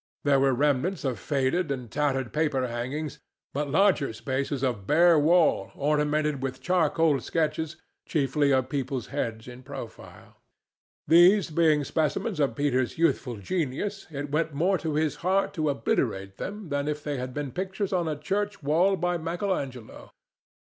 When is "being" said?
11.51-11.83